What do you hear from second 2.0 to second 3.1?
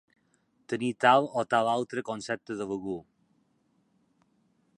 concepte d'algú.